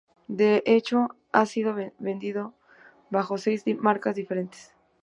De 0.27 0.63
hecho, 0.65 1.09
ha 1.31 1.45
sido 1.45 1.75
vendido 1.99 2.55
bajo 3.11 3.37
seis 3.37 3.63
marcas 3.77 4.15
diferentes. 4.15 4.73